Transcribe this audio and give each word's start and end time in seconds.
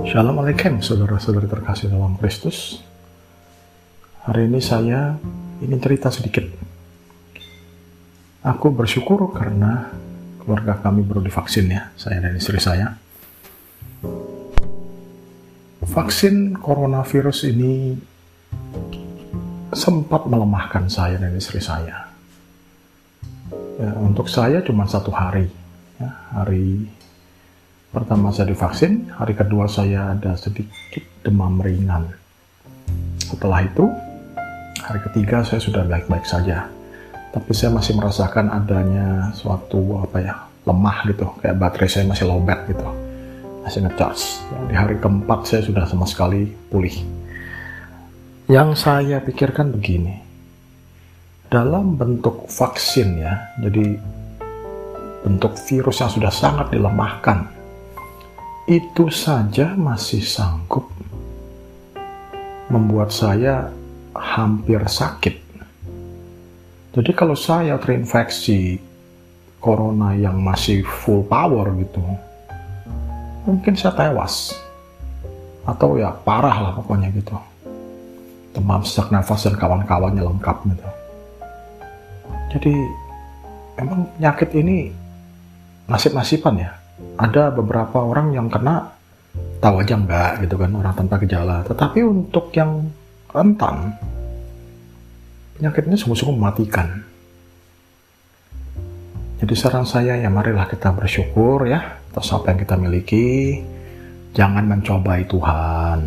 Shalom 0.00 0.40
Alaikum 0.40 0.80
saudara-saudari 0.80 1.44
terkasih 1.44 1.92
dalam 1.92 2.16
Kristus. 2.16 2.80
Hari 4.24 4.48
ini 4.48 4.56
saya 4.56 5.20
ingin 5.60 5.76
cerita 5.76 6.08
sedikit. 6.08 6.48
Aku 8.40 8.72
bersyukur 8.72 9.28
karena 9.36 9.92
keluarga 10.40 10.80
kami 10.80 11.04
baru 11.04 11.20
divaksin 11.20 11.68
ya 11.68 11.92
Saya 12.00 12.24
dan 12.24 12.40
istri 12.40 12.56
saya. 12.56 12.96
Vaksin 15.84 16.56
coronavirus 16.56 17.52
ini 17.52 18.00
sempat 19.76 20.24
melemahkan 20.24 20.88
saya 20.88 21.20
dan 21.20 21.36
istri 21.36 21.60
saya. 21.60 22.08
Ya, 23.76 23.92
Untuk 24.00 24.32
saya 24.32 24.64
cuma 24.64 24.88
satu 24.88 25.12
hari 25.12 25.52
ya, 26.00 26.08
Hari 26.40 26.99
Pertama 27.90 28.30
saya 28.30 28.54
divaksin, 28.54 29.10
hari 29.18 29.34
kedua 29.34 29.66
saya 29.66 30.14
ada 30.14 30.38
sedikit 30.38 31.02
demam 31.26 31.58
ringan. 31.58 32.06
Setelah 33.18 33.66
itu, 33.66 33.82
hari 34.78 35.02
ketiga 35.10 35.42
saya 35.42 35.58
sudah 35.58 35.82
baik-baik 35.90 36.22
saja. 36.22 36.70
Tapi 37.34 37.50
saya 37.50 37.74
masih 37.74 37.98
merasakan 37.98 38.46
adanya 38.46 39.34
suatu 39.34 40.06
apa 40.06 40.22
ya 40.22 40.38
lemah 40.70 41.02
gitu, 41.10 41.34
kayak 41.42 41.58
baterai 41.58 41.90
saya 41.90 42.06
masih 42.06 42.30
lowbat 42.30 42.62
gitu, 42.70 42.86
masih 43.66 43.82
ngecas. 43.82 44.38
Di 44.70 44.74
hari 44.78 44.94
keempat 45.02 45.50
saya 45.50 45.66
sudah 45.66 45.82
sama 45.90 46.06
sekali 46.06 46.46
pulih. 46.70 46.94
Yang 48.46 48.86
saya 48.86 49.18
pikirkan 49.18 49.74
begini, 49.74 50.14
dalam 51.50 51.98
bentuk 51.98 52.46
vaksin 52.46 53.18
ya, 53.18 53.50
jadi 53.58 53.98
bentuk 55.26 55.58
virus 55.66 56.06
yang 56.06 56.14
sudah 56.14 56.30
sangat 56.30 56.70
dilemahkan 56.70 57.59
itu 58.68 59.08
saja 59.08 59.72
masih 59.72 60.20
sanggup 60.20 60.90
membuat 62.70 63.10
saya 63.10 63.72
hampir 64.14 64.78
sakit. 64.84 65.36
Jadi 66.90 67.10
kalau 67.14 67.38
saya 67.38 67.78
terinfeksi 67.78 68.82
corona 69.62 70.14
yang 70.18 70.42
masih 70.42 70.82
full 70.82 71.22
power 71.26 71.70
gitu, 71.78 72.02
mungkin 73.46 73.78
saya 73.78 73.94
tewas. 73.94 74.54
Atau 75.62 76.00
ya 76.00 76.10
parah 76.10 76.56
lah 76.58 76.72
pokoknya 76.74 77.14
gitu. 77.14 77.38
Demam 78.50 78.82
sesak 78.82 79.14
nafas 79.14 79.46
dan 79.46 79.54
kawan-kawannya 79.54 80.26
lengkap 80.26 80.56
gitu. 80.66 80.88
Jadi 82.50 82.74
emang 83.78 84.10
penyakit 84.18 84.50
ini 84.58 84.90
nasib-nasiban 85.86 86.58
ya 86.58 86.79
ada 87.20 87.52
beberapa 87.52 88.00
orang 88.00 88.32
yang 88.32 88.48
kena 88.48 88.96
tahu 89.60 89.84
aja 89.84 89.94
enggak 89.94 90.40
gitu 90.42 90.56
kan 90.56 90.72
orang 90.72 90.94
tanpa 90.96 91.20
gejala. 91.20 91.60
Tetapi 91.68 92.00
untuk 92.00 92.48
yang 92.56 92.88
rentan 93.30 93.94
penyakitnya 95.60 96.00
sungguh-sungguh 96.00 96.36
mematikan. 96.40 96.88
Jadi 99.40 99.54
saran 99.56 99.84
saya 99.84 100.16
ya 100.16 100.28
marilah 100.32 100.68
kita 100.68 100.92
bersyukur 100.92 101.68
ya 101.68 102.00
atas 102.12 102.32
apa 102.32 102.52
yang 102.52 102.58
kita 102.64 102.74
miliki. 102.80 103.60
Jangan 104.32 104.64
mencobai 104.64 105.28
Tuhan. 105.28 105.98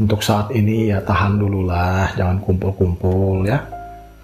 Untuk 0.00 0.24
saat 0.24 0.48
ini 0.56 0.88
ya 0.88 1.04
tahan 1.04 1.36
dulu 1.36 1.68
lah 1.68 2.16
jangan 2.16 2.40
kumpul-kumpul 2.40 3.44
ya. 3.44 3.60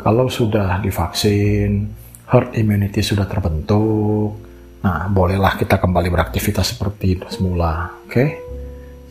Kalau 0.00 0.28
sudah 0.32 0.80
divaksin 0.80 1.88
herd 2.32 2.56
immunity 2.56 3.04
sudah 3.04 3.28
terbentuk 3.28 4.45
Nah, 4.84 5.08
bolehlah 5.08 5.56
kita 5.56 5.80
kembali 5.80 6.08
beraktivitas 6.12 6.76
seperti 6.76 7.20
semula. 7.32 7.94
Oke? 8.04 8.12
Okay? 8.12 8.28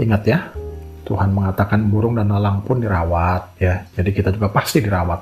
Ingat 0.06 0.24
ya, 0.28 0.40
Tuhan 1.08 1.32
mengatakan 1.32 1.86
burung 1.88 2.18
dan 2.20 2.34
lalang 2.34 2.66
pun 2.66 2.82
dirawat 2.82 3.56
ya. 3.62 3.86
Jadi 3.96 4.10
kita 4.12 4.34
juga 4.34 4.52
pasti 4.52 4.82
dirawat. 4.82 5.22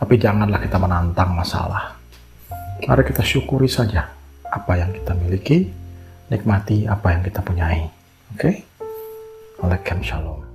Tapi 0.00 0.14
janganlah 0.18 0.58
kita 0.58 0.80
menantang 0.82 1.30
masalah. 1.36 1.94
Mari 2.82 3.02
kita 3.06 3.22
syukuri 3.22 3.70
saja 3.70 4.10
apa 4.42 4.72
yang 4.74 4.90
kita 4.90 5.14
miliki, 5.14 5.70
nikmati 6.26 6.90
apa 6.90 7.14
yang 7.14 7.22
kita 7.22 7.40
punyai. 7.44 7.86
Oke? 8.34 8.40
Okay? 8.40 8.54
Alaikum 9.62 10.02
shalom. 10.02 10.51